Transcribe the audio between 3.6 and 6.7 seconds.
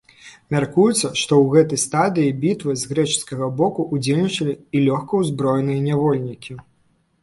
боку ўдзельнічалі і лёгкаўзброеныя нявольнікі.